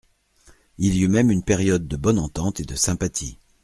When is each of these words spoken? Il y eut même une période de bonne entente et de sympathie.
Il 0.79 0.95
y 0.95 1.03
eut 1.03 1.07
même 1.07 1.29
une 1.29 1.43
période 1.43 1.87
de 1.87 1.95
bonne 1.95 2.17
entente 2.17 2.59
et 2.59 2.63
de 2.65 2.73
sympathie. 2.73 3.37